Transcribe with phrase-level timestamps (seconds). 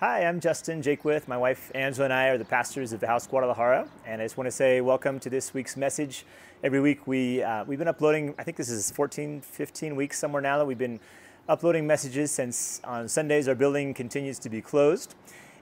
[0.00, 1.26] Hi, I'm Justin Jakewith.
[1.26, 4.36] My wife Angela and I are the pastors of the House Guadalajara, and I just
[4.36, 6.26] want to say welcome to this week's message.
[6.62, 8.34] Every week we uh, we've been uploading.
[8.38, 11.00] I think this is 14, 15 weeks somewhere now that we've been
[11.48, 15.14] uploading messages since on Sundays our building continues to be closed.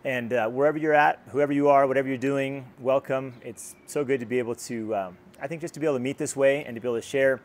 [0.05, 3.35] And uh, wherever you're at, whoever you are, whatever you're doing, welcome.
[3.41, 6.03] It's so good to be able to, um, I think, just to be able to
[6.03, 7.41] meet this way and to be able to share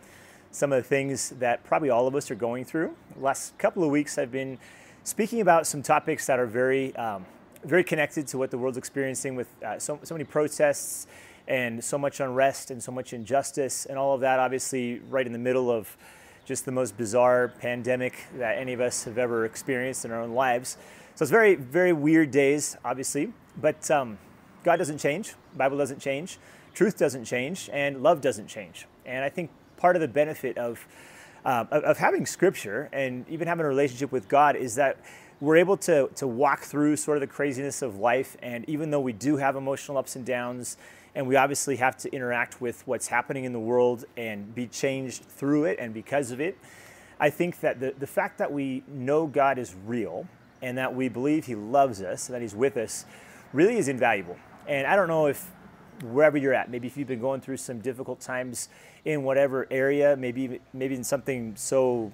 [0.50, 2.96] some of the things that probably all of us are going through.
[3.16, 4.58] The last couple of weeks I've been
[5.04, 7.26] speaking about some topics that are very, um,
[7.64, 11.08] very connected to what the world's experiencing with uh, so, so many protests
[11.48, 15.34] and so much unrest and so much injustice and all of that, obviously, right in
[15.34, 15.98] the middle of
[16.46, 20.34] just the most bizarre pandemic that any of us have ever experienced in our own
[20.34, 20.78] lives.
[21.16, 24.18] So it's very, very weird days, obviously, but um,
[24.64, 26.38] God doesn't change, Bible doesn't change,
[26.74, 28.88] truth doesn't change, and love doesn't change.
[29.06, 30.88] And I think part of the benefit of
[31.50, 34.98] uh, of, having scripture and even having a relationship with God is that
[35.42, 38.38] we're able to, to walk through sort of the craziness of life.
[38.44, 40.78] And even though we do have emotional ups and downs,
[41.16, 45.24] and we obviously have to interact with what's happening in the world and be changed
[45.24, 46.56] through it and because of it,
[47.20, 50.28] I think that the, the fact that we know God is real
[50.62, 53.06] and that we believe He loves us and that He's with us
[53.54, 54.38] really is invaluable.
[54.68, 55.50] And I don't know if
[56.04, 58.70] wherever you're at, maybe if you've been going through some difficult times
[59.06, 62.12] in whatever area, maybe maybe in something so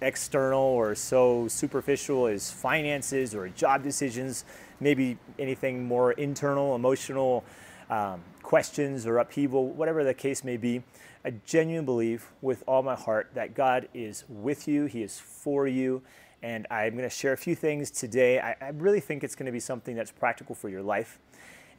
[0.00, 4.44] external or so superficial as finances or job decisions,
[4.80, 7.44] maybe anything more internal, emotional
[7.90, 10.82] um, questions or upheaval, whatever the case may be.
[11.24, 15.66] I genuinely believe with all my heart that God is with you, He is for
[15.66, 16.02] you.
[16.42, 18.38] And I'm going to share a few things today.
[18.38, 21.18] I, I really think it's going to be something that's practical for your life.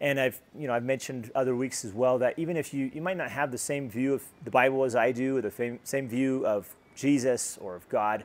[0.02, 3.02] And I've, you know, I've mentioned other weeks as well that even if you, you
[3.02, 6.08] might not have the same view of the Bible as I do, or the same
[6.08, 8.24] view of Jesus or of God,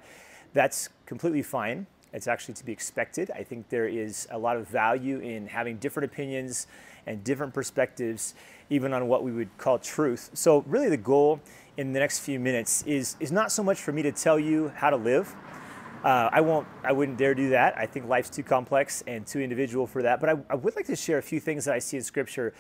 [0.53, 1.87] that's completely fine.
[2.13, 3.33] It's actually to be expected.
[3.33, 6.69] I think there is a lot of value in having different opinions
[7.07, 8.35] and different perspectives,
[8.71, 10.31] even on what we would call truth.
[10.33, 11.41] So, really, the goal
[11.77, 14.73] in the next few minutes is, is not so much for me to tell you
[14.77, 15.35] how to live,
[16.05, 16.69] uh, I won't.
[16.83, 17.79] I wouldn't dare do that.
[17.79, 20.21] I think life's too complex and too individual for that.
[20.21, 22.53] But I, I would like to share a few things that I see in Scripture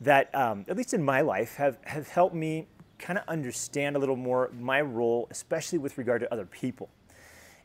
[0.00, 2.66] that, um, at least in my life, have have helped me
[2.98, 6.88] kind of understand a little more my role, especially with regard to other people.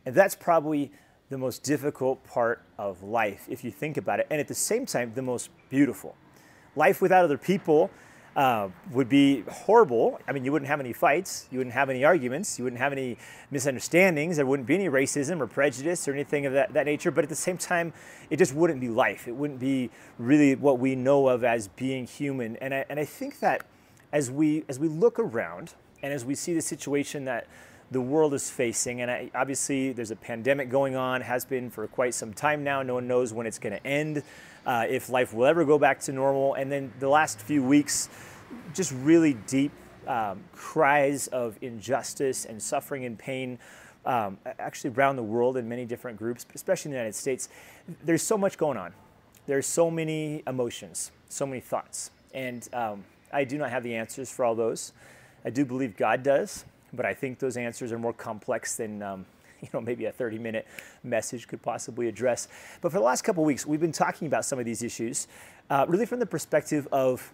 [0.06, 0.92] And that's probably
[1.30, 4.86] the most difficult part of life, if you think about it, and at the same
[4.86, 6.16] time, the most beautiful.
[6.76, 7.90] Life without other people
[8.36, 10.20] uh, would be horrible.
[10.28, 12.92] I mean, you wouldn't have any fights, you wouldn't have any arguments, you wouldn't have
[12.92, 13.18] any
[13.52, 17.12] misunderstandings, there wouldn't be any racism or prejudice or anything of that, that nature.
[17.12, 17.94] But at the same time,
[18.30, 19.28] it just wouldn't be life.
[19.28, 22.56] It wouldn't be really what we know of as being human.
[22.58, 23.66] And I, and I think that
[24.12, 27.48] as we, as we look around and as we see the situation that
[27.92, 31.86] the world is facing, and I, obviously there's a pandemic going on, has been for
[31.88, 32.82] quite some time now.
[32.82, 34.24] No one knows when it's going to end
[34.66, 36.54] uh, if life will ever go back to normal.
[36.56, 38.10] And then the last few weeks,
[38.74, 39.72] just really deep
[40.08, 43.60] um, cries of injustice and suffering and pain.
[44.06, 47.50] Um, actually, around the world in many different groups, especially in the United States,
[48.04, 48.94] there's so much going on.
[49.46, 52.12] There's so many emotions, so many thoughts.
[52.34, 54.94] And um, I do not have the answers for all those.
[55.46, 59.26] I do believe God does, but I think those answers are more complex than um,
[59.64, 60.68] you know, maybe a 30 minute
[61.04, 62.48] message could possibly address.
[62.82, 65.28] But for the last couple weeks, we've been talking about some of these issues,
[65.70, 67.32] uh, really from the perspective of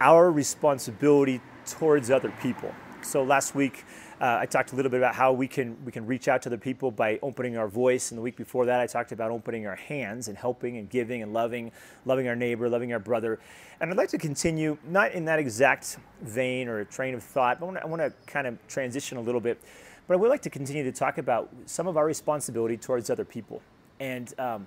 [0.00, 2.72] our responsibility towards other people.
[3.02, 3.84] So last week,
[4.20, 6.48] uh, I talked a little bit about how we can we can reach out to
[6.48, 9.66] the people by opening our voice, and the week before that, I talked about opening
[9.68, 11.70] our hands and helping and giving and loving,
[12.04, 13.38] loving our neighbor, loving our brother.
[13.80, 17.76] And I'd like to continue not in that exact vein or train of thought, but
[17.76, 19.60] I want to kind of transition a little bit
[20.08, 23.26] but I would like to continue to talk about some of our responsibility towards other
[23.26, 23.60] people.
[24.00, 24.66] And um,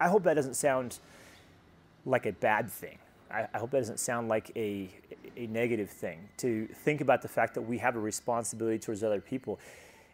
[0.00, 0.98] I hope that doesn't sound
[2.06, 2.98] like a bad thing.
[3.30, 4.88] I, I hope that doesn't sound like a,
[5.36, 6.26] a negative thing.
[6.38, 9.60] To think about the fact that we have a responsibility towards other people,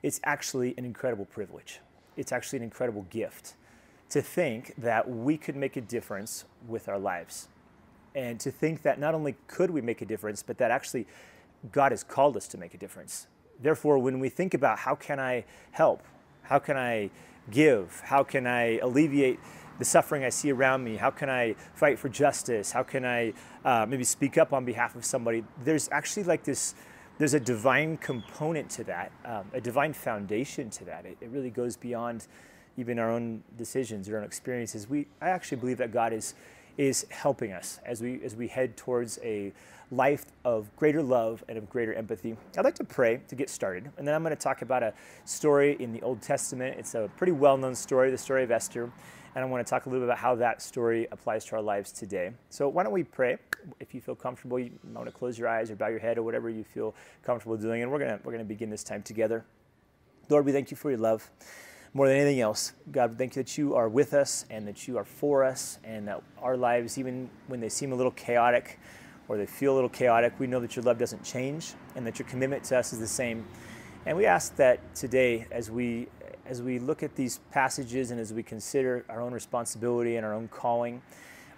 [0.02, 1.78] it's actually an incredible privilege.
[2.16, 3.54] It's actually an incredible gift
[4.10, 7.48] to think that we could make a difference with our lives.
[8.16, 11.06] And to think that not only could we make a difference, but that actually
[11.70, 13.28] God has called us to make a difference.
[13.60, 16.02] Therefore, when we think about how can I help,
[16.42, 17.10] how can I
[17.50, 19.38] give, how can I alleviate
[19.78, 23.32] the suffering I see around me, how can I fight for justice, how can I
[23.64, 26.74] uh, maybe speak up on behalf of somebody, there's actually like this,
[27.18, 31.06] there's a divine component to that, um, a divine foundation to that.
[31.06, 32.26] It, it really goes beyond
[32.76, 34.88] even our own decisions, our own experiences.
[34.88, 36.34] We, I actually believe that God is,
[36.76, 39.52] is helping us as we, as we head towards a
[39.90, 42.36] life of greater love and of greater empathy.
[42.58, 44.92] I'd like to pray to get started, and then I'm going to talk about a
[45.24, 46.76] story in the Old Testament.
[46.78, 48.90] It's a pretty well known story, the story of Esther.
[49.34, 51.62] and I want to talk a little bit about how that story applies to our
[51.62, 52.32] lives today.
[52.50, 53.36] So why don't we pray?
[53.80, 56.22] If you feel comfortable, you want to close your eyes or bow your head or
[56.22, 59.44] whatever you feel comfortable doing, and we're gonna we're gonna begin this time together.
[60.28, 61.30] Lord, we thank you for your love.
[61.96, 64.98] More than anything else, God, thank you that you are with us and that you
[64.98, 68.80] are for us, and that our lives, even when they seem a little chaotic
[69.28, 72.18] or they feel a little chaotic, we know that your love doesn't change and that
[72.18, 73.46] your commitment to us is the same.
[74.06, 76.08] And we ask that today, as we
[76.46, 80.34] as we look at these passages and as we consider our own responsibility and our
[80.34, 81.00] own calling,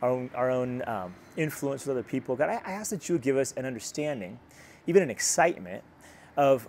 [0.02, 3.14] our own, our own um, influence with other people, God, I, I ask that you
[3.14, 4.38] would give us an understanding,
[4.86, 5.82] even an excitement
[6.36, 6.68] of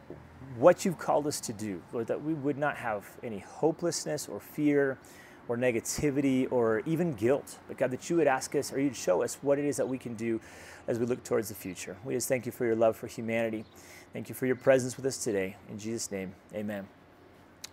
[0.58, 4.40] what you've called us to do, Lord, that we would not have any hopelessness or
[4.40, 4.98] fear
[5.48, 9.24] or negativity or even guilt, but God, that you would ask us or you'd show
[9.24, 10.42] us what it is that we can do
[10.88, 11.96] as we look towards the future.
[12.04, 13.66] We just thank you for your love for humanity.
[14.14, 15.56] Thank you for your presence with us today.
[15.70, 16.88] In Jesus' name, amen.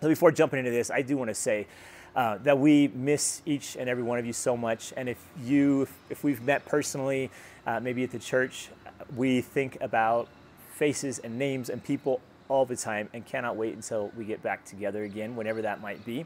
[0.01, 1.67] So before jumping into this, I do want to say
[2.15, 4.93] uh, that we miss each and every one of you so much.
[4.95, 7.29] And if you, if, if we've met personally,
[7.65, 8.69] uh, maybe at the church,
[9.15, 10.27] we think about
[10.75, 14.65] faces and names and people all the time and cannot wait until we get back
[14.65, 16.25] together again, whenever that might be.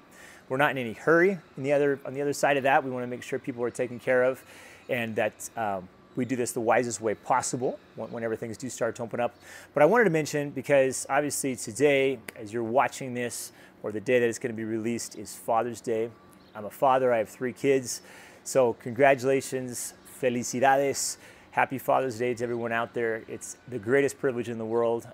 [0.49, 1.37] We're not in any hurry.
[1.57, 3.69] The other, on the other side of that, we want to make sure people are
[3.69, 4.43] taken care of
[4.89, 9.03] and that um, we do this the wisest way possible whenever things do start to
[9.03, 9.35] open up.
[9.73, 13.51] But I wanted to mention because obviously today, as you're watching this,
[13.83, 16.09] or the day that it's going to be released is Father's Day.
[16.55, 18.01] I'm a father, I have three kids.
[18.43, 21.17] So, congratulations, felicidades,
[21.51, 23.23] happy Father's Day to everyone out there.
[23.27, 25.07] It's the greatest privilege in the world.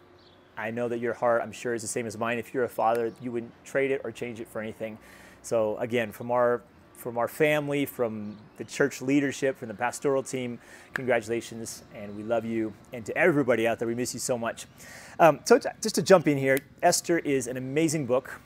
[0.57, 2.37] I know that your heart, I'm sure, is the same as mine.
[2.37, 4.97] If you're a father, you wouldn't trade it or change it for anything.
[5.41, 6.61] So, again, from our
[6.95, 10.57] from our family, from the church leadership, from the pastoral team,
[10.93, 12.73] congratulations, and we love you.
[12.93, 14.65] And to everybody out there, we miss you so much.
[15.19, 18.39] Um, so, just to jump in here, Esther is an amazing book.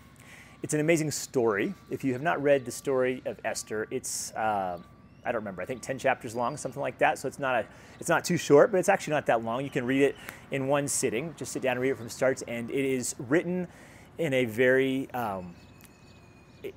[0.61, 1.73] It's an amazing story.
[1.89, 4.79] If you have not read the story of Esther, it's uh,
[5.25, 5.61] I don't remember.
[5.61, 7.17] I think 10 chapters long, something like that.
[7.19, 7.65] So it's not a
[7.99, 9.63] it's not too short, but it's actually not that long.
[9.63, 10.15] You can read it
[10.51, 11.33] in one sitting.
[11.37, 12.71] Just sit down and read it from start to end.
[12.71, 13.67] It is written
[14.17, 15.53] in a very um,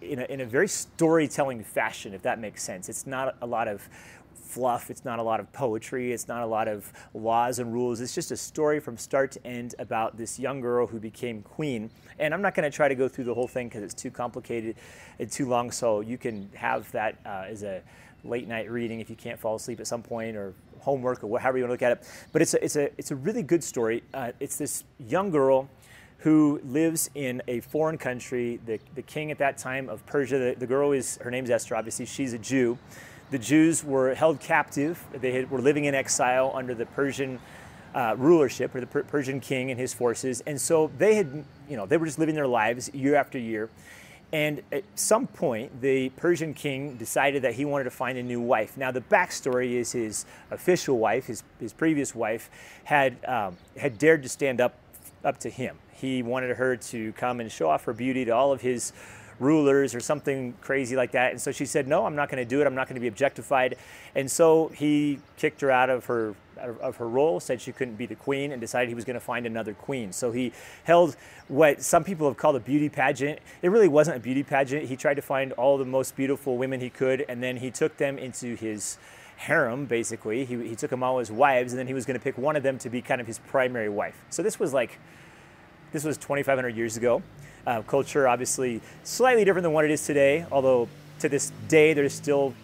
[0.00, 2.88] in a, in a very storytelling fashion, if that makes sense.
[2.88, 3.88] It's not a lot of
[4.52, 4.90] fluff.
[4.90, 6.12] It's not a lot of poetry.
[6.12, 8.00] It's not a lot of laws and rules.
[8.00, 11.90] It's just a story from start to end about this young girl who became queen.
[12.18, 14.10] And I'm not going to try to go through the whole thing because it's too
[14.10, 14.76] complicated
[15.18, 15.70] and too long.
[15.70, 17.82] So you can have that uh, as a
[18.24, 21.58] late night reading if you can't fall asleep at some point or homework or however
[21.58, 22.08] you want to look at it.
[22.32, 24.02] But it's a, it's a, it's a really good story.
[24.12, 25.68] Uh, it's this young girl
[26.18, 28.60] who lives in a foreign country.
[28.64, 31.74] The, the king at that time of Persia, the, the girl is, her name's Esther,
[31.74, 32.78] obviously, she's a Jew.
[33.30, 35.02] The Jews were held captive.
[35.12, 37.40] They had, were living in exile under the Persian
[37.94, 40.42] uh, rulership or the per- Persian king and his forces.
[40.46, 43.68] And so they had, you know, they were just living their lives year after year.
[44.32, 48.40] And at some point, the Persian king decided that he wanted to find a new
[48.40, 48.78] wife.
[48.78, 52.48] Now, the backstory is his official wife, his, his previous wife,
[52.84, 54.74] had, um, had dared to stand up,
[55.22, 55.76] up to him.
[55.92, 58.92] He wanted her to come and show off her beauty to all of his
[59.38, 61.32] rulers or something crazy like that.
[61.32, 62.66] And so she said, "No, I'm not going to do it.
[62.66, 63.76] I'm not going to be objectified."
[64.14, 68.06] And so he kicked her out of her of her role, said she couldn't be
[68.06, 70.12] the queen, and decided he was going to find another queen.
[70.12, 70.52] So he
[70.84, 71.16] held
[71.48, 73.40] what some people have called a beauty pageant.
[73.62, 74.84] It really wasn't a beauty pageant.
[74.86, 77.96] He tried to find all the most beautiful women he could, and then he took
[77.96, 78.98] them into his
[79.36, 80.44] harem, basically.
[80.44, 82.56] He, he took them all as wives, and then he was going to pick one
[82.56, 84.24] of them to be kind of his primary wife.
[84.30, 84.98] So this was like,
[85.92, 87.22] this was 2,500 years ago.
[87.66, 90.88] Uh, culture, obviously, slightly different than what it is today, although
[91.20, 92.54] to this day there's still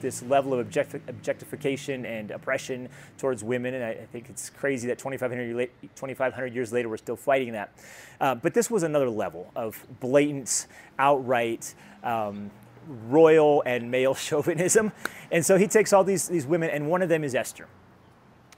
[0.00, 2.88] this level of objecti- objectification and oppression
[3.18, 7.16] towards women, and I, I think it's crazy that 2,500, 2,500 years later we're still
[7.16, 7.72] fighting that.
[8.20, 10.66] Uh, but this was another level of blatant,
[10.98, 12.50] outright, um,
[12.86, 14.92] royal and male chauvinism.
[15.30, 17.66] And so he takes all these, these women, and one of them is Esther.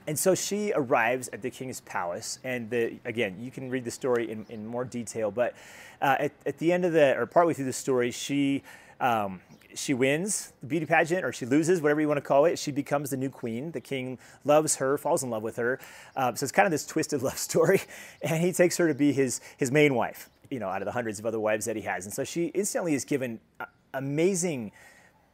[0.05, 3.91] And so she arrives at the king's palace, and the, again, you can read the
[3.91, 5.31] story in, in more detail.
[5.31, 5.55] But
[6.01, 8.63] uh, at, at the end of the, or partway through the story, she
[8.99, 9.41] um,
[9.75, 12.57] she wins the beauty pageant, or she loses, whatever you want to call it.
[12.59, 13.71] She becomes the new queen.
[13.71, 15.79] The king loves her, falls in love with her.
[16.15, 17.81] Uh, so it's kind of this twisted love story,
[18.21, 20.29] and he takes her to be his his main wife.
[20.49, 22.47] You know, out of the hundreds of other wives that he has, and so she
[22.47, 24.71] instantly is given uh, amazing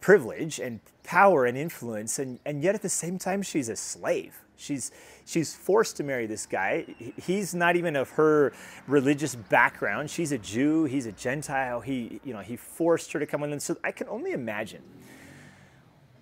[0.02, 4.36] privilege and power and influence, and, and yet at the same time, she's a slave.
[4.60, 4.92] She's,
[5.26, 6.86] she's forced to marry this guy.
[7.26, 8.54] He's not even of her
[8.88, 10.10] religious background.
[10.10, 10.86] She's a Jew.
[10.86, 11.82] He's a Gentile.
[11.82, 13.52] He, you know, he forced her to come in.
[13.52, 14.82] And so I can only imagine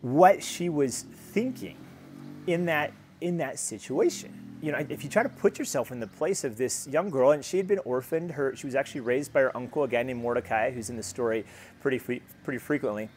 [0.01, 1.77] what she was thinking
[2.45, 4.59] in that, in that situation.
[4.61, 7.31] You know, if you try to put yourself in the place of this young girl,
[7.31, 8.31] and she had been orphaned.
[8.31, 11.03] Her, she was actually raised by her uncle, a guy named Mordecai, who's in the
[11.03, 11.45] story
[11.79, 13.09] pretty, pretty frequently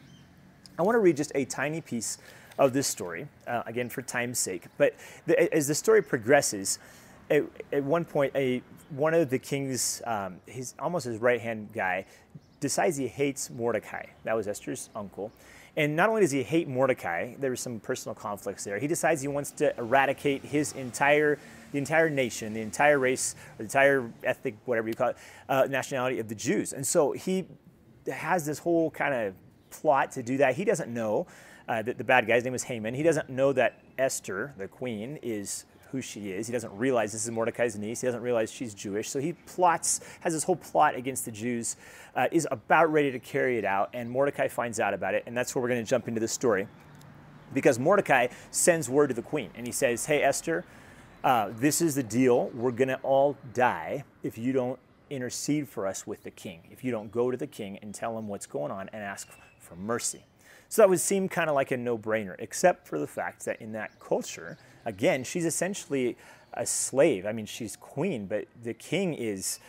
[0.81, 2.17] I want to read just a tiny piece
[2.61, 4.65] of this story, uh, again for time's sake.
[4.77, 6.77] But the, as the story progresses,
[7.31, 11.69] at, at, one point, a one of the king's, um, his almost his right hand
[11.73, 12.05] guy,
[12.59, 14.05] decides he hates Mordecai.
[14.25, 15.31] That was Esther's uncle.
[15.75, 18.77] And not only does he hate Mordecai, there was some personal conflicts there.
[18.77, 21.39] He decides he wants to eradicate his entire,
[21.71, 25.17] the entire nation, the entire race, the entire ethnic, whatever you call it,
[25.49, 26.73] uh, nationality of the Jews.
[26.73, 27.47] And so he
[28.11, 29.33] has this whole kind of
[29.71, 30.55] plot to do that.
[30.55, 31.25] He doesn't know
[31.67, 32.93] uh, that the bad guy's name is Haman.
[32.93, 36.47] He doesn't know that Esther, the queen, is who she is.
[36.47, 38.01] He doesn't realize this is Mordecai's niece.
[38.01, 39.09] He doesn't realize she's Jewish.
[39.09, 41.75] So he plots, has this whole plot against the Jews,
[42.15, 45.35] uh, is about ready to carry it out, and Mordecai finds out about it, and
[45.35, 46.67] that's where we're going to jump into the story.
[47.53, 50.63] Because Mordecai sends word to the queen, and he says, Hey, Esther,
[51.23, 52.49] uh, this is the deal.
[52.53, 56.85] We're going to all die if you don't intercede for us with the king, if
[56.85, 59.27] you don't go to the king and tell him what's going on and ask
[59.59, 60.23] for mercy.
[60.71, 63.61] So that would seem kind of like a no brainer, except for the fact that
[63.61, 66.15] in that culture, again, she's essentially
[66.53, 67.25] a slave.
[67.25, 69.59] I mean, she's queen, but the king is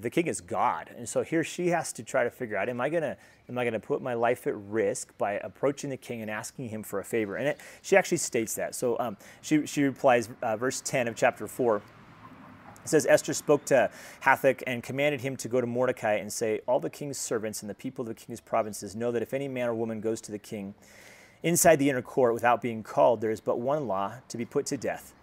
[0.00, 0.90] the king is God.
[0.96, 3.16] And so here she has to try to figure out, am I gonna
[3.48, 6.82] am I gonna put my life at risk by approaching the king and asking him
[6.82, 7.36] for a favor?
[7.36, 8.74] And it, she actually states that.
[8.74, 11.80] So um, she, she replies, uh, verse 10 of chapter 4.
[12.84, 13.90] It says Esther spoke to
[14.22, 17.70] Hathach and commanded him to go to Mordecai and say, All the king's servants and
[17.70, 20.32] the people of the king's provinces know that if any man or woman goes to
[20.32, 20.74] the king
[21.42, 24.66] inside the inner court without being called, there is but one law to be put
[24.66, 25.14] to death,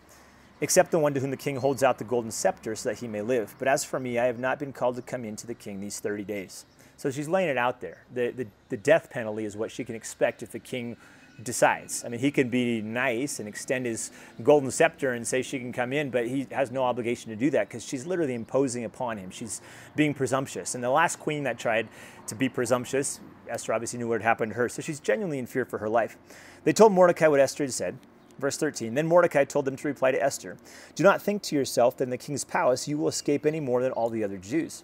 [0.60, 3.08] except the one to whom the king holds out the golden scepter so that he
[3.08, 3.54] may live.
[3.60, 5.80] But as for me, I have not been called to come in to the king
[5.80, 6.66] these 30 days.
[6.98, 8.06] So she's laying it out there.
[8.14, 10.98] The, the, the death penalty is what she can expect if the king
[11.44, 12.04] decides.
[12.04, 14.12] I mean, he can be nice and extend his
[14.44, 17.50] golden scepter and say she can come in, but he has no obligation to do
[17.52, 19.30] that because she's literally imposing upon him.
[19.30, 19.62] She's
[19.96, 20.76] being presumptuous.
[20.76, 21.88] And the last queen that tried
[22.28, 25.46] to be presumptuous, Esther obviously knew what had happened to her, so she's genuinely in
[25.46, 26.18] fear for her life.
[26.64, 27.98] They told Mordecai what Esther had said.
[28.40, 30.58] Verse 13 Then Mordecai told them to reply to Esther
[30.96, 33.82] Do not think to yourself that in the king's palace you will escape any more
[33.82, 34.84] than all the other Jews.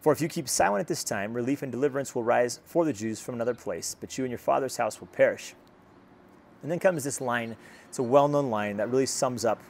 [0.00, 2.92] For if you keep silent at this time, relief and deliverance will rise for the
[2.92, 5.54] Jews from another place, but you and your father's house will perish.
[6.62, 7.56] And then comes this line.
[7.88, 9.62] It's a well-known line that really sums up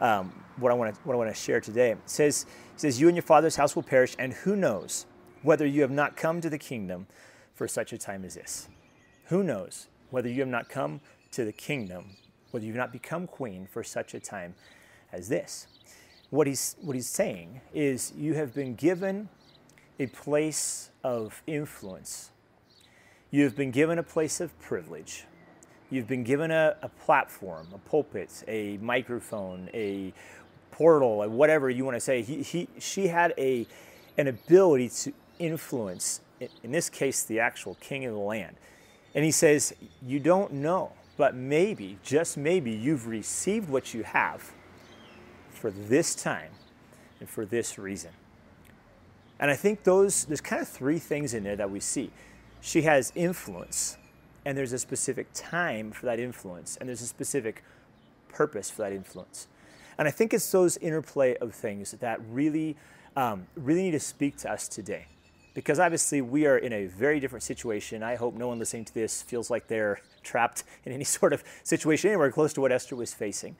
[0.00, 1.90] um, what I want to what I want to share today.
[1.90, 5.06] It says, it says, "You and your father's house will perish, and who knows
[5.42, 7.06] whether you have not come to the kingdom
[7.54, 8.68] for such a time as this?
[9.26, 11.00] Who knows whether you have not come
[11.32, 12.16] to the kingdom,
[12.50, 14.54] whether you've not become queen for such a time
[15.12, 15.66] as this?"
[16.30, 19.28] What he's what he's saying is, you have been given
[19.98, 22.30] a place of influence.
[23.30, 25.24] You have been given a place of privilege
[25.90, 30.12] You've been given a, a platform, a pulpit, a microphone, a
[30.70, 32.22] portal, whatever you want to say.
[32.22, 33.66] He, he, she had a,
[34.18, 36.20] an ability to influence,
[36.62, 38.56] in this case, the actual king of the land.
[39.14, 39.74] And he says,
[40.06, 44.52] You don't know, but maybe, just maybe, you've received what you have
[45.50, 46.52] for this time
[47.18, 48.10] and for this reason.
[49.40, 52.10] And I think those, there's kind of three things in there that we see.
[52.60, 53.96] She has influence,
[54.48, 57.62] and there's a specific time for that influence, and there's a specific
[58.30, 59.46] purpose for that influence.
[59.98, 62.74] And I think it's those interplay of things that really,
[63.14, 65.04] um, really need to speak to us today.
[65.52, 68.02] Because obviously, we are in a very different situation.
[68.02, 71.44] I hope no one listening to this feels like they're trapped in any sort of
[71.62, 73.54] situation anywhere close to what Esther was facing.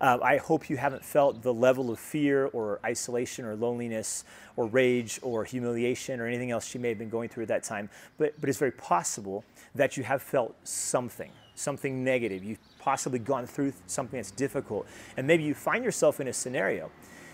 [0.00, 4.24] Uh, I hope you haven't felt the level of fear or isolation or loneliness
[4.56, 7.64] or rage or humiliation or anything else she may have been going through at that
[7.64, 7.90] time.
[8.16, 12.44] But, but it's very possible that you have felt something, something negative.
[12.44, 14.86] You've possibly gone through something that's difficult.
[15.16, 16.90] And maybe you find yourself in a scenario.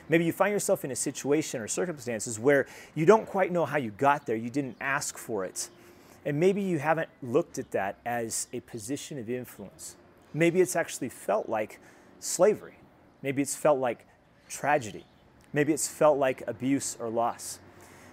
[0.08, 3.78] Maybe you find yourself in a situation or circumstances where you don't quite know how
[3.78, 4.36] you got there.
[4.36, 5.68] You didn't ask for it.
[6.26, 9.96] And maybe you haven't looked at that as a position of influence.
[10.32, 11.78] Maybe it's actually felt like
[12.24, 12.74] slavery.
[13.22, 14.06] Maybe it's felt like
[14.48, 15.04] tragedy.
[15.52, 17.60] Maybe it's felt like abuse or loss.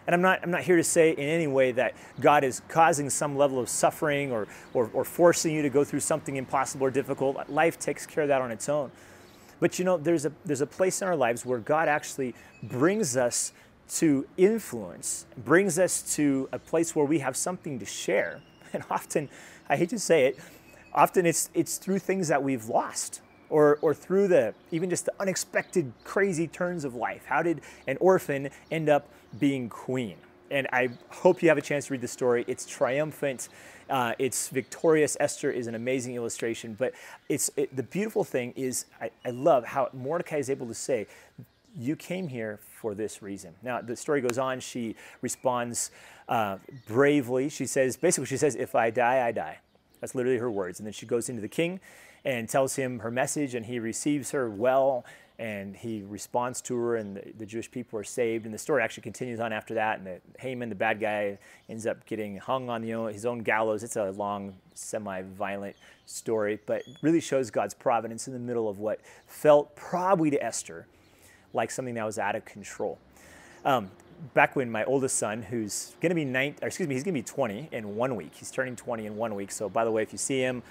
[0.07, 3.09] And I'm not, I'm not here to say in any way that God is causing
[3.09, 6.91] some level of suffering or, or, or forcing you to go through something impossible or
[6.91, 7.49] difficult.
[7.49, 8.91] Life takes care of that on its own.
[9.59, 13.15] But you know, there's a, there's a place in our lives where God actually brings
[13.15, 13.53] us
[13.95, 18.41] to influence, brings us to a place where we have something to share.
[18.73, 19.27] And often,
[19.67, 20.39] I hate to say it,
[20.93, 23.19] often it's, it's through things that we've lost
[23.51, 27.25] or, or through the even just the unexpected crazy turns of life.
[27.25, 29.07] How did an orphan end up
[29.39, 30.15] being queen?
[30.49, 32.43] And I hope you have a chance to read the story.
[32.47, 33.49] It's triumphant.
[33.89, 35.15] Uh, it's victorious.
[35.19, 36.75] Esther is an amazing illustration.
[36.77, 36.93] But
[37.29, 41.07] it's it, the beautiful thing is I, I love how Mordecai is able to say,
[41.77, 44.59] "You came here for this reason." Now the story goes on.
[44.61, 45.91] She responds
[46.27, 47.49] uh, bravely.
[47.49, 49.59] She says, basically, she says, "If I die, I die."
[49.99, 50.79] That's literally her words.
[50.79, 51.79] And then she goes into the king
[52.23, 55.05] and tells him her message, and he receives her well
[55.41, 58.45] and he responds to her, and the, the, Jewish people are saved.
[58.45, 59.97] And the story actually continues on after that.
[59.97, 63.81] And the, Haman, the bad guy, ends up getting hung on the, his own gallows.
[63.81, 65.75] It's a long, semi-violent
[66.05, 70.85] story, but really shows God's providence in the middle of what felt probably to Esther
[71.53, 72.99] like something that was out of control.
[73.65, 73.89] Um,
[74.35, 77.19] back when my oldest son, who's going to be nine, excuse me, he's going to
[77.19, 78.33] be 20 in one week.
[78.35, 79.51] He's turning 20 in one week.
[79.51, 80.61] So by the way, if you see him,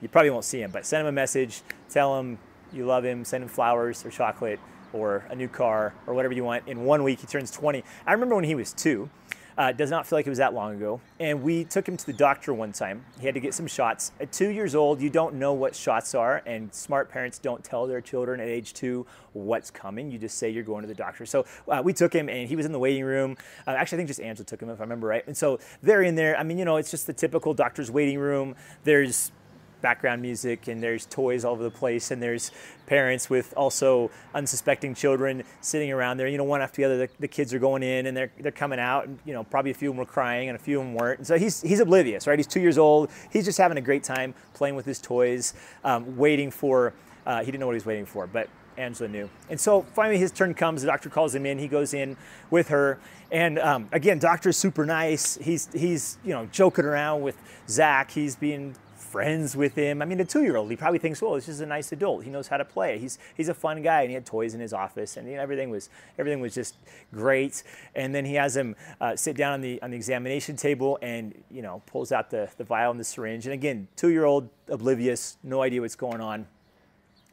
[0.00, 2.38] you probably won't see him, but send him a message, tell him
[2.72, 4.60] you love him, send him flowers or chocolate
[4.92, 6.66] or a new car or whatever you want.
[6.66, 7.82] In one week, he turns 20.
[8.06, 9.10] I remember when he was two.
[9.56, 11.00] Uh, does not feel like it was that long ago.
[11.18, 13.04] And we took him to the doctor one time.
[13.18, 14.12] He had to get some shots.
[14.20, 17.88] At two years old, you don't know what shots are, and smart parents don't tell
[17.88, 20.12] their children at age two what's coming.
[20.12, 21.26] You just say you're going to the doctor.
[21.26, 23.36] So uh, we took him, and he was in the waiting room.
[23.66, 25.26] Uh, actually, I think just Angela took him, if I remember right.
[25.26, 26.38] And so they're in there.
[26.38, 28.54] I mean, you know, it's just the typical doctor's waiting room.
[28.84, 29.32] There's
[29.80, 32.50] background music and there's toys all over the place and there's
[32.86, 37.08] parents with also unsuspecting children sitting around there you know one after the other the,
[37.20, 39.74] the, kids are going in and they're, they're coming out and you know probably a
[39.74, 41.80] few of them were crying and a few of them weren't and so he's, he's
[41.80, 44.98] oblivious right he's two years old he's just having a great time playing with his
[44.98, 45.54] toys
[45.84, 46.92] um, waiting for
[47.26, 49.28] uh, he didn't know what he was waiting for but Angela knew.
[49.50, 50.82] And so finally his turn comes.
[50.82, 51.58] The doctor calls him in.
[51.58, 52.16] He goes in
[52.50, 52.98] with her.
[53.30, 55.36] And um, again, doctor's super nice.
[55.36, 57.36] He's, he's, you know, joking around with
[57.68, 58.10] Zach.
[58.10, 58.74] He's being
[59.08, 60.02] friends with him.
[60.02, 62.24] I mean, a two-year-old, he probably thinks, "Well, this is a nice adult.
[62.24, 62.98] He knows how to play.
[62.98, 65.42] He's he's a fun guy." And he had toys in his office, and you know,
[65.42, 66.76] everything was everything was just
[67.12, 67.62] great.
[67.94, 71.34] And then he has him uh, sit down on the on the examination table, and
[71.50, 73.46] you know, pulls out the the vial and the syringe.
[73.46, 76.46] And again, two-year-old, oblivious, no idea what's going on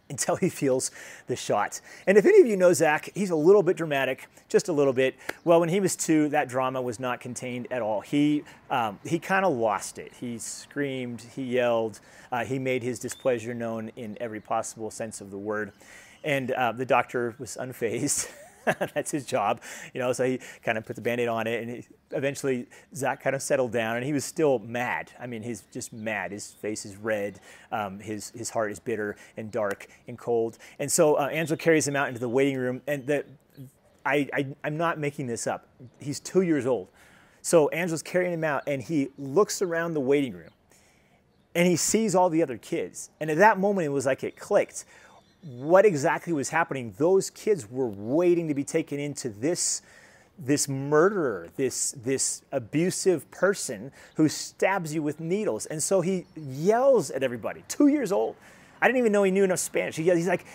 [0.10, 0.92] until he feels
[1.28, 1.82] the shot.
[2.06, 4.94] And if any of you know Zach, he's a little bit dramatic, just a little
[4.94, 5.16] bit.
[5.44, 8.02] Well, when he was two, that drama was not contained at all.
[8.02, 10.14] He, um, he kind of lost it.
[10.20, 12.00] He screamed, he yelled,
[12.32, 15.72] uh, he made his displeasure known in every possible sense of the word.
[16.24, 18.30] And uh, the doctor was unfazed.
[18.94, 19.62] That's his job,
[19.94, 20.12] you know.
[20.14, 23.42] So he kind of put the band-aid on it, and he, eventually Zach kind of
[23.42, 25.12] settled down, and he was still mad.
[25.20, 26.32] I mean, he's just mad.
[26.32, 27.40] His face is red.
[27.72, 30.58] Um, his his heart is bitter and dark and cold.
[30.80, 33.26] And so uh, Angela carries him out into the waiting room, and the,
[34.06, 35.68] I, I I'm not making this up.
[36.00, 36.88] He's two years old.
[37.42, 40.50] So Angela's carrying him out, and he looks around the waiting room,
[41.54, 43.12] and he sees all the other kids.
[43.20, 44.86] And at that moment, it was like it clicked
[45.42, 46.94] what exactly was happening.
[46.98, 49.82] Those kids were waiting to be taken into this,
[50.40, 55.66] this murderer, this, this abusive person who stabs you with needles.
[55.68, 58.36] And so he yells at everybody, two years old.
[58.82, 59.96] I didn't even know he knew enough Spanish.
[59.96, 60.46] He yells, he's like,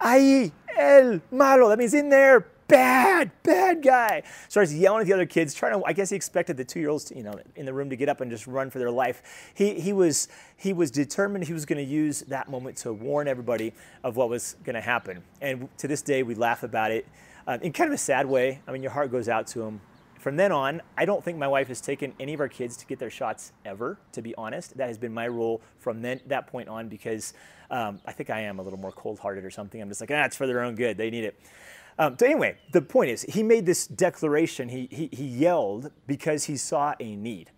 [0.00, 1.68] ahí el malo.
[1.68, 4.22] That means in there, bad, bad guy.
[4.48, 7.22] Starts yelling at the other kids, trying to, I guess he expected the two-year-olds, you
[7.22, 9.22] know, in the room to get up and just run for their life.
[9.54, 13.28] He, he, was, he was determined he was going to use that moment to warn
[13.28, 15.22] everybody of what was going to happen.
[15.40, 17.06] And to this day, we laugh about it
[17.46, 18.60] uh, in kind of a sad way.
[18.66, 19.80] I mean, your heart goes out to him.
[20.18, 22.86] From then on, I don't think my wife has taken any of our kids to
[22.86, 24.76] get their shots ever, to be honest.
[24.76, 27.32] That has been my rule from then, that point on because
[27.70, 29.80] um, I think I am a little more cold hearted or something.
[29.80, 30.96] I'm just like, ah, it's for their own good.
[30.96, 31.38] They need it.
[31.98, 34.68] Um, so anyway, the point is, he made this declaration.
[34.68, 37.50] He, he, he yelled because he saw a need.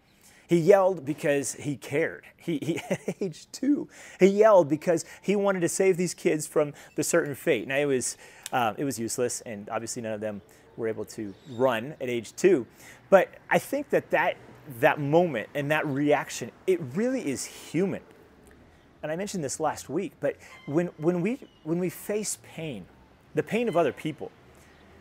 [0.49, 2.25] He yelled because he cared.
[2.37, 2.81] He, he
[3.21, 7.69] age two, he yelled because he wanted to save these kids from the certain fate.
[7.69, 8.17] Now it was,
[8.53, 10.41] uh, it was useless, and obviously none of them
[10.77, 12.67] were able to run at age two.
[13.11, 14.37] But I think that that,
[14.81, 18.03] that moment and that reaction, it really is human.
[19.03, 22.87] And I mentioned this last week, but when, when, we, when we face pain,
[23.39, 24.33] the pain of other people.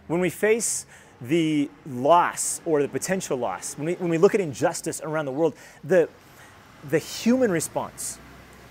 [0.06, 0.86] When we face
[1.20, 5.32] the loss or the potential loss, when we, when we look at injustice around the
[5.32, 6.08] world, the,
[6.88, 8.20] the human response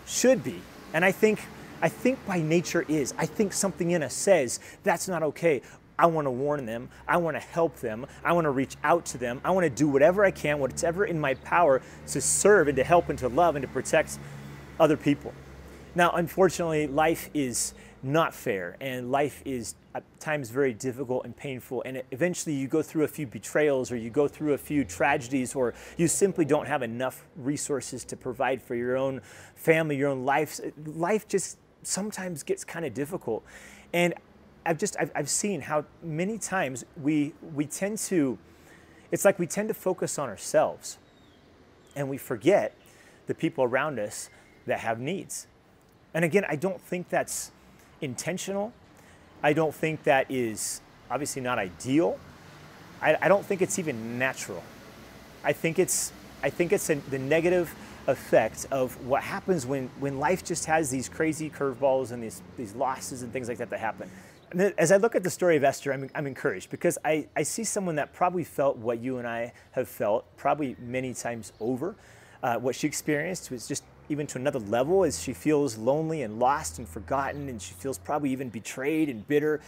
[0.07, 0.63] should be,
[0.95, 1.41] and I think,
[1.83, 5.63] I think by nature is, I think something in us says, that's not okay.
[5.99, 6.89] I want to warn them.
[7.09, 8.07] I want to help them.
[8.25, 9.41] I want to reach out to them.
[9.45, 12.85] I want to do whatever I can, whatever in my power to serve and to
[12.85, 14.21] help and to love and to protect
[14.79, 15.35] other people.
[15.97, 21.83] Now, unfortunately, life is not fair and life is at times very difficult and painful
[21.85, 25.55] and eventually you go through a few betrayals or you go through a few tragedies
[25.55, 29.21] or you simply don't have enough resources to provide for your own
[29.55, 30.61] family your own life.
[30.85, 33.45] Life just sometimes gets kind of difficult.
[33.93, 34.15] And
[34.67, 38.37] i've just I've, I've seen how many times we we tend to
[39.11, 40.99] it's like we tend to focus on ourselves
[41.95, 42.77] and we forget
[43.27, 44.29] the people around us
[44.67, 45.47] that have needs.
[46.13, 47.53] And again i don't think that's
[48.01, 48.73] intentional.
[49.43, 50.81] I don't think that is
[51.11, 52.19] obviously not ideal.
[53.01, 54.63] I, I don't think it's even natural.
[55.45, 57.75] I think it's, I think it's a, the negative
[58.07, 62.75] effect of what happens when, when life just has these crazy curveballs and these, these
[62.75, 64.11] losses and things like that that happen.
[64.53, 67.43] And as I look at the story of Esther, I'm, I'm encouraged because I, I
[67.43, 71.97] see someone that probably felt what you and I have felt, probably many times over.
[72.43, 76.39] Uh, what she experienced was just even to another level as she feels lonely and
[76.39, 79.61] lost and forgotten, and she feels probably even betrayed and bitter.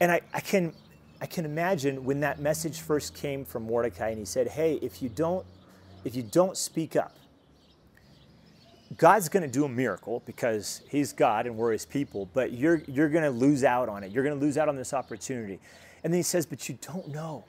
[0.00, 0.72] And I, I can
[1.20, 5.00] I can imagine when that message first came from Mordecai and he said, Hey, if
[5.00, 5.46] you don't
[6.04, 7.16] if you don't speak up,
[8.96, 12.82] God's going to do a miracle because He's God and we're His people, but you're,
[12.86, 14.12] you're going to lose out on it.
[14.12, 15.58] You're going to lose out on this opportunity.
[16.02, 17.44] And then He says, But you don't know.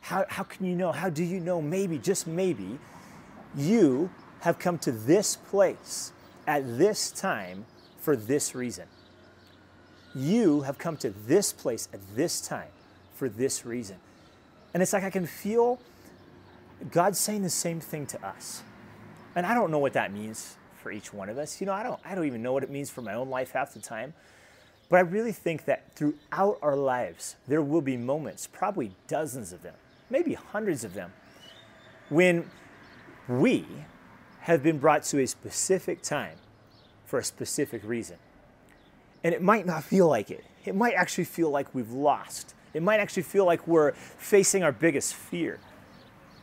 [0.00, 0.90] How, how can you know?
[0.90, 1.62] How do you know?
[1.62, 2.78] Maybe, just maybe,
[3.56, 4.10] you
[4.42, 6.12] have come to this place
[6.48, 7.64] at this time
[7.98, 8.86] for this reason.
[10.16, 12.68] You have come to this place at this time
[13.14, 13.96] for this reason.
[14.74, 15.78] And it's like I can feel
[16.90, 18.64] God saying the same thing to us.
[19.36, 21.60] And I don't know what that means for each one of us.
[21.60, 23.52] You know, I don't I don't even know what it means for my own life
[23.52, 24.12] half the time.
[24.88, 29.62] But I really think that throughout our lives there will be moments, probably dozens of
[29.62, 29.74] them,
[30.10, 31.12] maybe hundreds of them,
[32.08, 32.50] when
[33.28, 33.64] we
[34.42, 36.36] have been brought to a specific time
[37.06, 38.16] for a specific reason.
[39.22, 40.44] And it might not feel like it.
[40.64, 42.54] It might actually feel like we've lost.
[42.74, 45.60] It might actually feel like we're facing our biggest fear.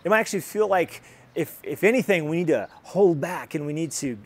[0.04, 1.02] It might actually feel like,
[1.36, 4.18] if, if anything, we need to hold back and we need to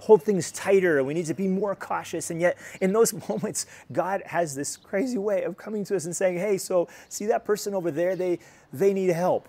[0.00, 2.30] hold things tighter and we need to be more cautious.
[2.30, 6.16] And yet, in those moments, God has this crazy way of coming to us and
[6.16, 8.16] saying, Hey, so see that person over there?
[8.16, 8.40] They,
[8.72, 9.48] they need help.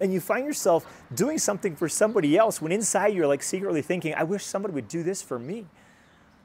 [0.00, 4.14] And you find yourself doing something for somebody else when inside you're like secretly thinking,
[4.14, 5.66] I wish somebody would do this for me.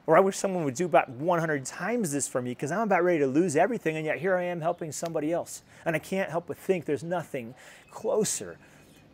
[0.06, 3.02] Or I wish someone would do about 100 times this for me because I'm about
[3.02, 5.62] ready to lose everything, and yet here I am helping somebody else.
[5.84, 7.54] And I can't help but think there's nothing
[7.90, 8.56] closer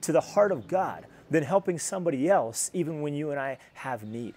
[0.02, 4.04] to the heart of God than helping somebody else, even when you and I have
[4.04, 4.34] need.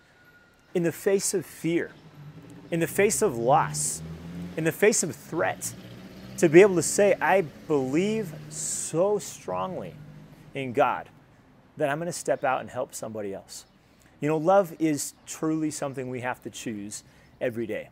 [0.74, 1.91] In the face of fear,
[2.72, 4.02] in the face of loss,
[4.56, 5.74] in the face of threat,
[6.38, 9.93] to be able to say, I believe so strongly
[10.54, 11.10] in God
[11.78, 13.65] that I'm going to step out and help somebody else.
[14.21, 17.04] You know, love is truly something we have to choose
[17.39, 17.89] every day.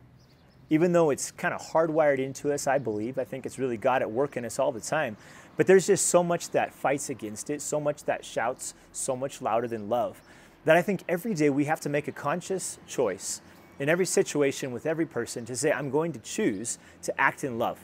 [0.70, 4.02] Even though it's kind of hardwired into us, I believe, I think it's really God
[4.02, 5.16] at work in us all the time.
[5.56, 9.40] But there's just so much that fights against it, so much that shouts so much
[9.40, 10.20] louder than love,
[10.64, 13.40] that I think every day we have to make a conscious choice
[13.78, 17.58] in every situation with every person to say, I'm going to choose to act in
[17.58, 17.78] love.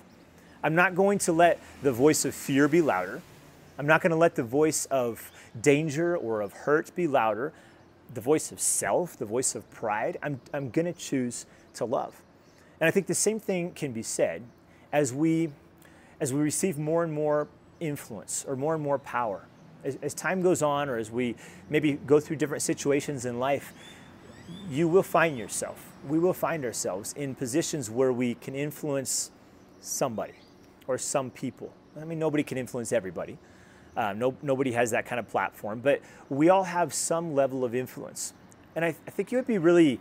[0.62, 3.22] I'm not going to let the voice of fear be louder.
[3.78, 7.52] I'm not going to let the voice of danger or of hurt be louder
[8.12, 12.22] the voice of self, the voice of pride, I'm, I'm going to choose to love.
[12.80, 14.42] And I think the same thing can be said
[14.92, 15.50] as we,
[16.18, 19.46] as we receive more and more influence or more and more power.
[19.84, 21.36] As, as time goes on, or as we
[21.68, 23.72] maybe go through different situations in life,
[24.68, 29.30] you will find yourself, we will find ourselves in positions where we can influence
[29.80, 30.34] somebody
[30.86, 31.72] or some people.
[32.00, 33.38] I mean, nobody can influence everybody,
[33.96, 37.74] uh, no, nobody has that kind of platform, but we all have some level of
[37.74, 38.32] influence.
[38.76, 40.00] And I, I think it would be really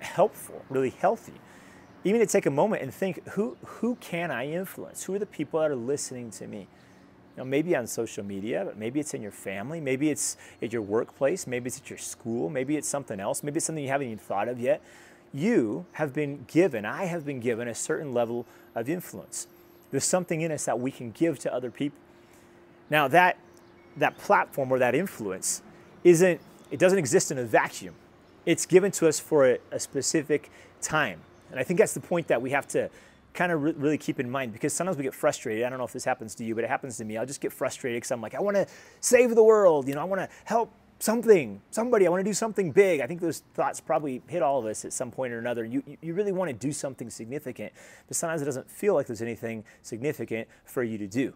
[0.00, 1.32] helpful, really healthy,
[2.04, 5.04] even to take a moment and think who, who can I influence?
[5.04, 6.60] Who are the people that are listening to me?
[6.60, 10.72] You know, maybe on social media, but maybe it's in your family, maybe it's at
[10.72, 13.90] your workplace, maybe it's at your school, maybe it's something else, maybe it's something you
[13.90, 14.82] haven't even thought of yet.
[15.32, 19.46] You have been given, I have been given a certain level of influence.
[19.90, 21.98] There's something in us that we can give to other people.
[22.90, 23.38] Now that
[23.96, 25.62] that platform or that influence
[26.04, 27.94] isn't it doesn't exist in a vacuum.
[28.46, 31.20] It's given to us for a, a specific time.
[31.50, 32.90] And I think that's the point that we have to
[33.34, 35.64] kind of re- really keep in mind because sometimes we get frustrated.
[35.64, 37.16] I don't know if this happens to you, but it happens to me.
[37.16, 38.66] I'll just get frustrated because I'm like, I want to
[39.00, 39.88] save the world.
[39.88, 42.06] You know, I want to help something, somebody.
[42.06, 43.00] I want to do something big.
[43.00, 45.64] I think those thoughts probably hit all of us at some point or another.
[45.64, 47.72] You, you really want to do something significant,
[48.06, 51.34] but sometimes it doesn't feel like there's anything significant for you to do.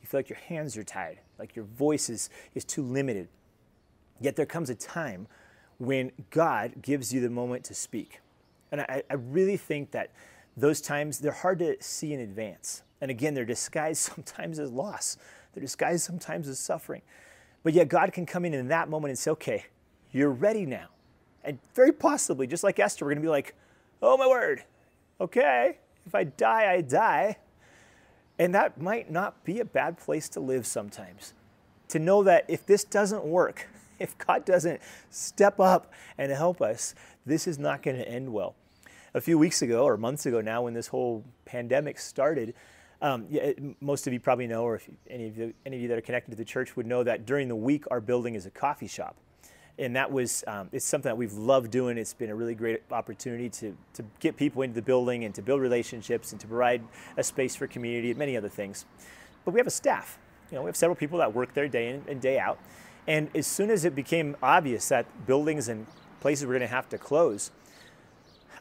[0.00, 3.28] You feel like your hands are tied, like your voice is, is too limited.
[4.20, 5.26] Yet there comes a time
[5.78, 8.20] when God gives you the moment to speak.
[8.70, 10.12] And I, I really think that
[10.56, 12.82] those times, they're hard to see in advance.
[13.00, 15.16] And again, they're disguised sometimes as loss,
[15.52, 17.02] they're disguised sometimes as suffering.
[17.62, 19.66] But yet, God can come in in that moment and say, okay,
[20.12, 20.88] you're ready now.
[21.44, 23.54] And very possibly, just like Esther, we're going to be like,
[24.02, 24.64] oh my word,
[25.20, 27.36] okay, if I die, I die.
[28.38, 31.34] And that might not be a bad place to live sometimes.
[31.88, 33.68] To know that if this doesn't work,
[33.98, 36.94] if God doesn't step up and help us,
[37.26, 38.54] this is not going to end well.
[39.12, 42.54] A few weeks ago, or months ago now, when this whole pandemic started,
[43.02, 45.88] um, yeah, most of you probably know, or if any of, you, any of you
[45.88, 48.46] that are connected to the church would know that during the week our building is
[48.46, 49.16] a coffee shop.
[49.78, 51.96] and that was um, it's something that we've loved doing.
[51.98, 55.42] It's been a really great opportunity to to get people into the building and to
[55.42, 56.82] build relationships and to provide
[57.16, 58.84] a space for community and many other things.
[59.44, 60.18] But we have a staff.
[60.50, 62.58] You know, we have several people that work there day in and day out.
[63.06, 65.86] And as soon as it became obvious that buildings and
[66.20, 67.50] places were going to have to close,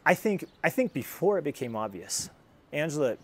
[0.05, 2.29] I think I think before it became obvious,
[2.71, 3.17] Angela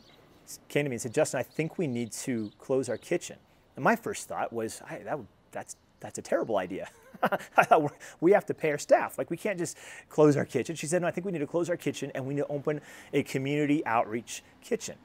[0.69, 3.37] came to me and said, "Justin, I think we need to close our kitchen."
[3.75, 5.19] And my first thought was, that
[5.51, 6.89] that's that's a terrible idea.
[7.57, 9.17] I thought we have to pay our staff.
[9.17, 9.77] Like we can't just
[10.09, 10.75] close our kitchen.
[10.75, 12.47] She said, no, I think we need to close our kitchen and we need to
[12.47, 12.81] open
[13.13, 14.95] a community outreach kitchen.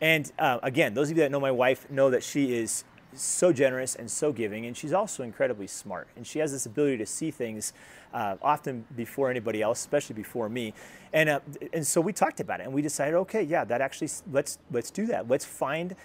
[0.00, 2.84] And uh, again, those of you that know my wife know that she is
[3.14, 6.08] so generous and so giving, and she's also incredibly smart.
[6.16, 7.72] And she has this ability to see things
[8.12, 10.74] uh, often before anybody else, especially before me.
[11.12, 11.40] And uh,
[11.72, 14.90] and so we talked about it, and we decided, okay, yeah, that actually let's let's
[14.90, 15.28] do that.
[15.28, 15.96] Let's find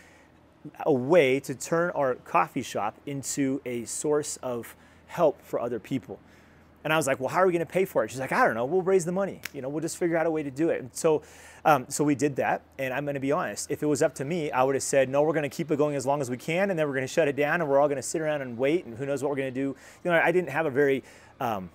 [0.86, 4.76] a way to turn our coffee shop into a source of
[5.08, 6.20] help for other people.
[6.84, 8.12] And I was like, well, how are we going to pay for it?
[8.12, 8.66] She's like, I don't know.
[8.66, 9.42] We'll raise the money.
[9.54, 10.80] You know, we'll just figure out a way to do it.
[10.82, 11.24] And so,
[11.66, 12.62] um, so we did that.
[12.78, 13.70] And I'm going to be honest.
[13.70, 15.72] If it was up to me, I would have said, no, we're going to keep
[15.72, 17.60] it going as long as we can, and then we're going to shut it down,
[17.60, 19.54] and we're all going to sit around and wait, and who knows what we're going
[19.54, 19.76] to do.
[20.04, 21.04] You know, I didn't have a very,
[21.42, 21.70] um,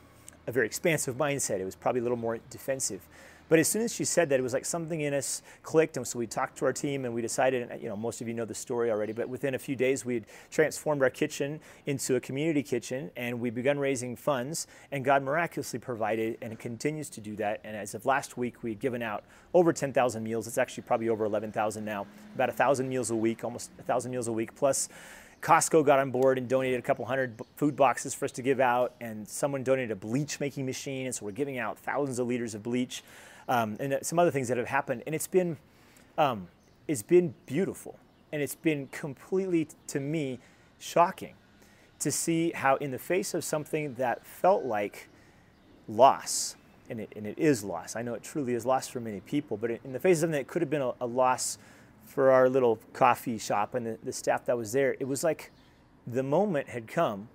[0.47, 1.61] a very expansive mindset.
[1.61, 3.03] It was probably a little more defensive.
[3.49, 6.07] But as soon as she said that, it was like something in us clicked, and
[6.07, 7.71] so we talked to our team, and we decided.
[7.71, 10.05] And, you know, most of you know the story already, but within a few days,
[10.05, 14.67] we had transformed our kitchen into a community kitchen, and we begun raising funds.
[14.93, 17.61] And God miraculously provided, and continues to do that.
[17.65, 20.47] And as of last week, we had given out over 10,000 meals.
[20.47, 22.07] It's actually probably over 11,000 now.
[22.35, 24.89] About a thousand meals a week, almost a thousand meals a week, plus.
[25.43, 28.61] Costco got on board and donated a couple hundred food boxes for us to give
[28.61, 32.27] out, and someone donated a bleach making machine, and so we're giving out thousands of
[32.27, 33.03] liters of bleach
[33.49, 35.03] um, and some other things that have happened.
[35.07, 35.57] And it's been,
[36.19, 36.49] um,
[36.89, 37.99] it's been beautiful.
[38.33, 40.41] And it's been completely, to me,
[40.79, 41.35] shocking
[42.01, 45.09] to see how, in the face of something that felt like
[45.89, 46.57] loss,
[46.91, 49.57] and it, and it is loss, I know it truly is loss for many people,
[49.57, 51.59] but in the face of something that could have been a, a loss
[52.05, 55.51] for our little coffee shop and the, the staff that was there, it was like
[56.07, 57.29] the moment had come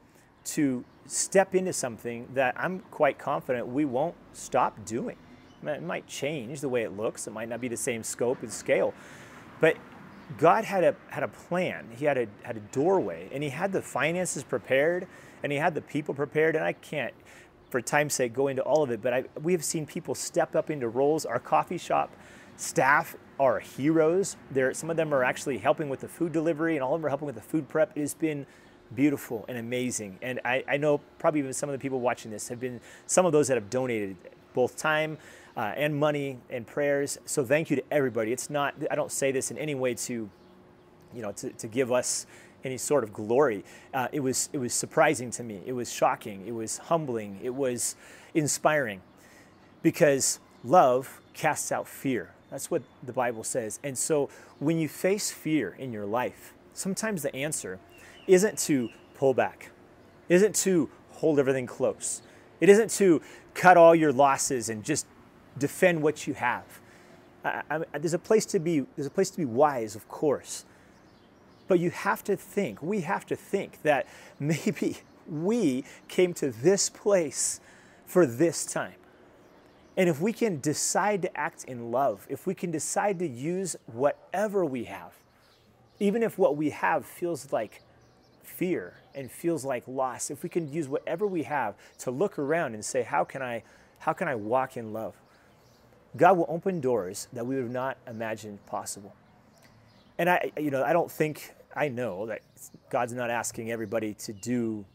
[0.43, 5.17] to step into something that I'm quite confident we won't stop doing.
[5.63, 7.27] It might change the way it looks.
[7.27, 8.93] It might not be the same scope and scale.
[9.59, 9.77] But
[10.37, 11.87] God had a, had a plan.
[11.97, 15.07] He had a, had a doorway, and He had the finances prepared,
[15.43, 16.55] and He had the people prepared.
[16.55, 17.13] And I can't,
[17.69, 20.55] for time's sake, go into all of it, but I, we have seen people step
[20.55, 21.25] up into roles.
[21.25, 22.15] Our coffee shop
[22.57, 24.35] staff are heroes.
[24.51, 27.05] They're, some of them are actually helping with the food delivery, and all of them
[27.05, 27.95] are helping with the food prep.
[27.95, 28.45] It has been
[28.95, 30.19] beautiful and amazing.
[30.21, 33.25] And I, I know probably even some of the people watching this have been some
[33.25, 34.17] of those that have donated
[34.53, 35.17] both time
[35.57, 37.17] uh, and money and prayers.
[37.25, 38.31] So thank you to everybody.
[38.31, 40.29] It's not, I don't say this in any way to,
[41.13, 42.25] you know, to, to give us
[42.63, 43.63] any sort of glory.
[43.93, 45.61] Uh, it, was, it was surprising to me.
[45.65, 46.45] It was shocking.
[46.45, 47.39] It was humbling.
[47.43, 47.95] It was
[48.33, 49.01] inspiring
[49.81, 52.33] because love casts out fear.
[52.51, 53.79] That's what the Bible says.
[53.83, 57.79] And so when you face fear in your life, sometimes the answer
[58.27, 59.71] isn't to pull back,
[60.27, 62.21] isn't to hold everything close.
[62.59, 63.21] It isn't to
[63.53, 65.05] cut all your losses and just
[65.59, 66.63] defend what you have.
[67.43, 68.85] I, I, there's a place to be.
[68.95, 70.65] There's a place to be wise, of course,
[71.67, 72.81] but you have to think.
[72.81, 74.07] We have to think that
[74.39, 77.59] maybe we came to this place
[78.05, 78.95] for this time.
[79.95, 83.75] And if we can decide to act in love, if we can decide to use
[83.85, 85.13] whatever we have,
[85.99, 87.83] even if what we have feels like
[88.41, 92.73] fear and feels like loss, if we can use whatever we have to look around
[92.73, 93.63] and say, how can I,
[93.99, 95.15] how can I walk in love?
[96.17, 99.13] God will open doors that we would have not imagined possible.
[100.17, 102.41] And I, you know, I don't think, I know that
[102.89, 104.85] God's not asking everybody to do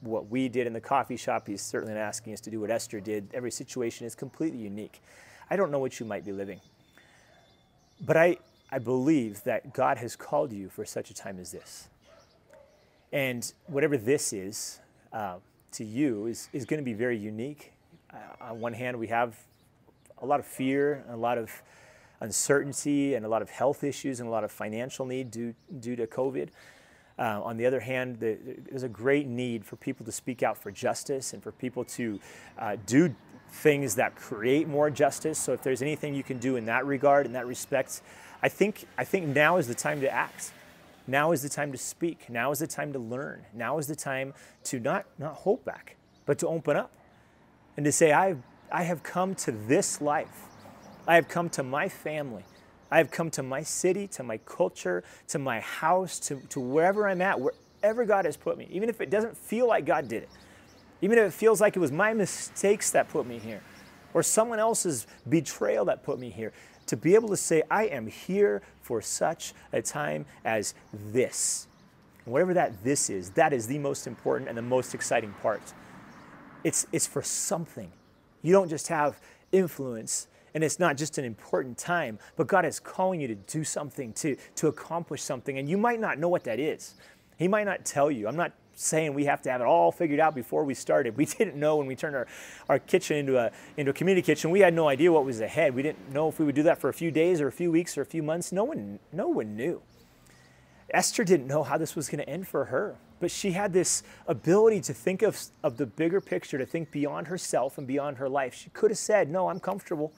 [0.00, 1.46] what we did in the coffee shop.
[1.46, 3.28] He's certainly not asking us to do what Esther did.
[3.32, 5.00] Every situation is completely unique.
[5.48, 6.60] I don't know what you might be living.
[8.00, 8.36] But I,
[8.70, 11.88] I believe that God has called you for such a time as this.
[13.12, 14.80] And whatever this is
[15.12, 15.36] uh,
[15.72, 17.72] to you is, is going to be very unique.
[18.12, 19.36] Uh, on one hand, we have
[20.22, 21.50] a lot of fear, a lot of
[22.20, 25.96] uncertainty, and a lot of health issues, and a lot of financial need due, due
[25.96, 26.48] to COVID.
[27.18, 28.38] Uh, on the other hand, the,
[28.70, 32.18] there's a great need for people to speak out for justice and for people to
[32.58, 33.14] uh, do
[33.50, 35.38] things that create more justice.
[35.38, 38.00] So, if there's anything you can do in that regard, in that respect,
[38.42, 40.52] I think, I think now is the time to act.
[41.06, 42.30] Now is the time to speak.
[42.30, 43.42] Now is the time to learn.
[43.52, 46.92] Now is the time to not, not hold back, but to open up
[47.76, 50.46] and to say, I've I have come to this life.
[51.06, 52.44] I have come to my family.
[52.90, 57.06] I have come to my city, to my culture, to my house, to, to wherever
[57.08, 60.24] I'm at, wherever God has put me, even if it doesn't feel like God did
[60.24, 60.28] it.
[61.02, 63.60] even if it feels like it was my mistakes that put me here
[64.14, 66.52] or someone else's betrayal that put me here,
[66.86, 71.66] to be able to say, I am here for such a time as this.
[72.24, 75.62] And whatever that this is, that is the most important and the most exciting part.
[76.62, 77.90] It's, it's for something.
[78.42, 79.20] You don't just have
[79.52, 83.64] influence and it's not just an important time, but God is calling you to do
[83.64, 86.94] something, to, to accomplish something, and you might not know what that is.
[87.38, 88.28] He might not tell you.
[88.28, 91.16] I'm not saying we have to have it all figured out before we started.
[91.22, 92.26] We didn't know when we turned our,
[92.68, 94.50] our kitchen into a, into a community kitchen.
[94.50, 95.74] We had no idea what was ahead.
[95.74, 97.70] We didn't know if we would do that for a few days or a few
[97.70, 98.52] weeks or a few months.
[98.52, 99.82] No one, no one knew.
[100.92, 104.02] Esther didn't know how this was going to end for her, but she had this
[104.26, 108.28] ability to think of, of the bigger picture, to think beyond herself and beyond her
[108.28, 108.54] life.
[108.54, 110.12] She could have said, No, I'm comfortable.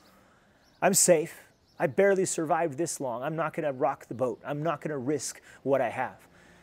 [0.82, 1.40] I'm safe.
[1.78, 3.22] I barely survived this long.
[3.22, 4.40] I'm not going to rock the boat.
[4.44, 6.16] I'm not going to risk what I have.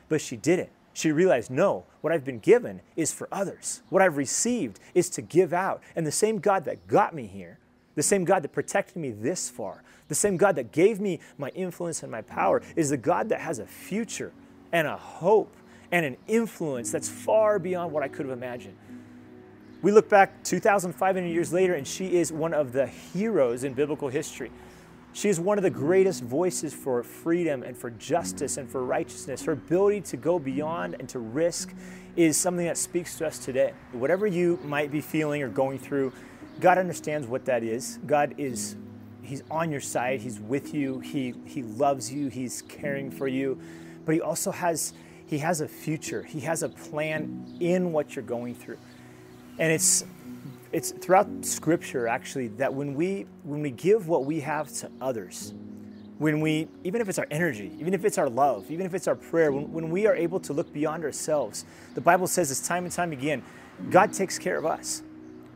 [0.09, 0.69] But she didn't.
[0.93, 3.81] She realized, no, what I've been given is for others.
[3.89, 5.81] What I've received is to give out.
[5.95, 7.57] And the same God that got me here,
[7.95, 11.49] the same God that protected me this far, the same God that gave me my
[11.49, 14.31] influence and my power is the God that has a future
[14.71, 15.55] and a hope
[15.91, 18.77] and an influence that's far beyond what I could have imagined.
[19.81, 24.09] We look back 2,500 years later, and she is one of the heroes in biblical
[24.09, 24.51] history.
[25.13, 29.43] She is one of the greatest voices for freedom and for justice and for righteousness.
[29.43, 31.73] Her ability to go beyond and to risk
[32.15, 33.73] is something that speaks to us today.
[33.91, 36.13] Whatever you might be feeling or going through,
[36.61, 37.99] God understands what that is.
[38.05, 38.75] God is
[39.23, 43.59] he's on your side, he's with you, he he loves you, he's caring for you.
[44.05, 44.93] But he also has
[45.25, 46.23] he has a future.
[46.23, 48.77] He has a plan in what you're going through.
[49.57, 50.05] And it's
[50.71, 55.53] it's throughout scripture actually that when we when we give what we have to others
[56.17, 59.07] when we even if it's our energy even if it's our love even if it's
[59.07, 62.65] our prayer when, when we are able to look beyond ourselves the bible says this
[62.65, 63.43] time and time again
[63.89, 65.03] god takes care of us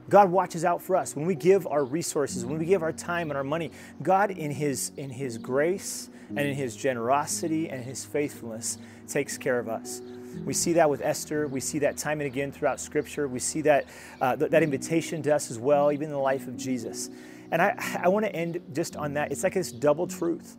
[0.09, 3.29] god watches out for us when we give our resources when we give our time
[3.29, 3.71] and our money
[4.03, 9.59] god in his in his grace and in his generosity and his faithfulness takes care
[9.59, 10.01] of us
[10.43, 11.47] we see that with Esther.
[11.47, 13.27] We see that time and again throughout Scripture.
[13.27, 13.85] We see that,
[14.19, 17.09] uh, th- that invitation to us as well, even in the life of Jesus.
[17.51, 19.31] And I, I want to end just on that.
[19.31, 20.57] It's like this double truth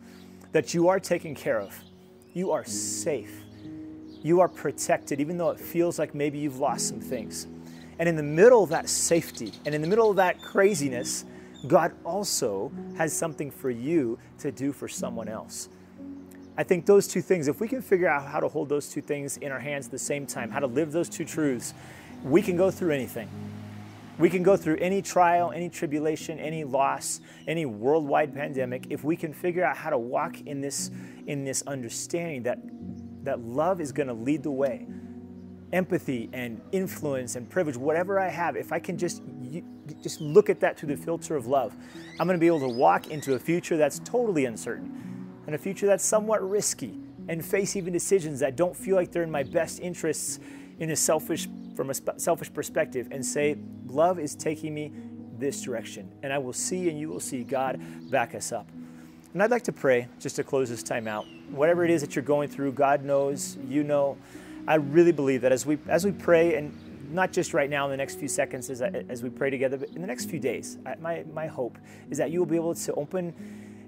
[0.53, 1.77] that you are taken care of,
[2.33, 3.43] you are safe,
[4.23, 7.47] you are protected, even though it feels like maybe you've lost some things.
[7.99, 11.25] And in the middle of that safety and in the middle of that craziness,
[11.67, 15.69] God also has something for you to do for someone else.
[16.57, 19.01] I think those two things, if we can figure out how to hold those two
[19.01, 21.73] things in our hands at the same time, how to live those two truths,
[22.23, 23.29] we can go through anything.
[24.17, 29.15] We can go through any trial, any tribulation, any loss, any worldwide pandemic if we
[29.15, 30.89] can figure out how to walk in this
[31.27, 32.57] in this understanding that
[33.23, 34.87] that love is going to lead the way.
[35.73, 39.21] Empathy and influence and privilege, whatever I have, if I can just
[40.01, 41.75] just look at that through the filter of love,
[42.19, 45.57] I'm going to be able to walk into a future that's totally uncertain and a
[45.57, 46.99] future that's somewhat risky
[47.29, 50.39] and face even decisions that don't feel like they're in my best interests
[50.79, 54.91] in a selfish from a selfish perspective and say love is taking me
[55.37, 58.69] this direction and I will see and you will see God back us up.
[59.33, 61.25] And I'd like to pray just to close this time out.
[61.49, 64.17] Whatever it is that you're going through, God knows, you know.
[64.67, 66.73] I really believe that as we as we pray and
[67.09, 69.89] not just right now in the next few seconds as, as we pray together, but
[69.89, 71.77] in the next few days, my, my hope
[72.09, 73.33] is that you will be able to open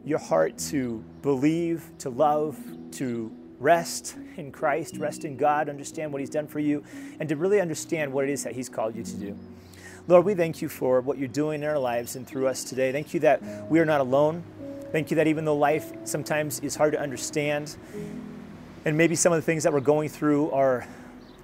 [0.05, 2.57] your heart to believe, to love,
[2.91, 6.83] to rest in Christ, rest in God, understand what He's done for you,
[7.19, 9.37] and to really understand what it is that He's called you to do.
[10.07, 12.91] Lord, we thank you for what you're doing in our lives and through us today.
[12.91, 14.43] Thank you that we are not alone.
[14.91, 17.77] Thank you that even though life sometimes is hard to understand,
[18.85, 20.87] and maybe some of the things that we're going through are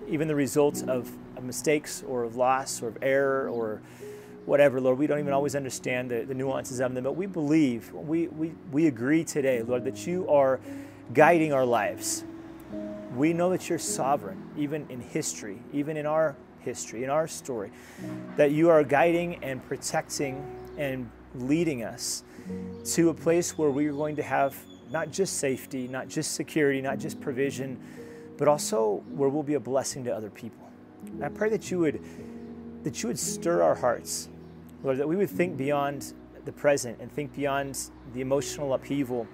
[0.08, 3.80] even the results of, mistakes or of loss or of error or
[4.45, 4.98] whatever, Lord.
[4.98, 8.54] We don't even always understand the, the nuances of them, but we believe, we, we,
[8.71, 10.60] we agree today, Lord, that you are
[11.13, 12.24] guiding our lives.
[13.16, 17.72] We know that you're sovereign, even in history, even in our history, in our story,
[18.38, 20.43] that you are guiding and protecting
[20.78, 22.24] and leading us
[22.86, 24.57] to a place where we are going to have
[24.96, 27.78] not just safety, not just security, not just provision,
[28.38, 30.70] but also where we'll be a blessing to other people.
[31.08, 32.02] And I pray that you would
[32.84, 34.30] that you would stir our hearts
[34.86, 36.14] Lord, that we would think beyond
[36.46, 39.28] the present and think beyond the emotional upheaval,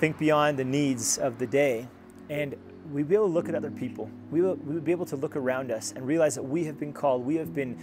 [0.00, 1.86] think beyond the needs of the day,
[2.28, 2.56] and
[2.90, 4.10] we'd be able to look at other people.
[4.32, 6.80] We, will, we would be able to look around us and realize that we have
[6.80, 7.78] been called, we have been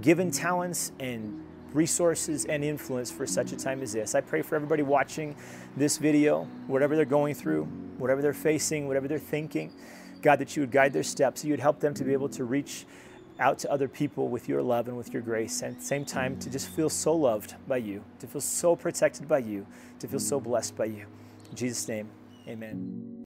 [0.00, 1.42] given talents and
[1.74, 4.14] resources and influence for such a time as this.
[4.14, 5.36] I pray for everybody watching
[5.76, 7.64] this video, whatever they're going through,
[7.98, 9.72] whatever they're facing, whatever they're thinking,
[10.22, 12.44] God, that you would guide their steps, you would help them to be able to
[12.44, 12.86] reach
[13.40, 16.04] out to other people with your love and with your grace, and at the same
[16.04, 19.66] time to just feel so loved by you, to feel so protected by you,
[19.98, 21.06] to feel so blessed by you.
[21.50, 22.08] In Jesus' name,
[22.46, 23.12] amen.